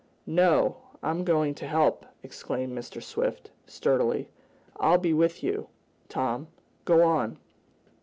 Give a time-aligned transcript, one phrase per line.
[0.25, 3.03] "No I'm going to help!" exclaimed Mr.
[3.03, 4.29] Swift, sturdily.
[4.79, 5.67] "I'll be with you,
[6.09, 6.47] Tom.
[6.85, 7.37] Go on!"